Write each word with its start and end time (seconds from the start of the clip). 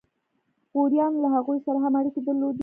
غوریانو 0.73 1.21
له 1.23 1.29
هغوی 1.35 1.59
سره 1.65 1.77
هم 1.83 1.93
اړیکې 1.99 2.21
درلودې. 2.27 2.59